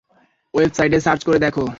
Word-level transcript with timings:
ওয়েবসাইটে 0.53 0.97
সার্চ 1.01 1.21
করে 1.23 1.39
দেখ। 1.39 1.55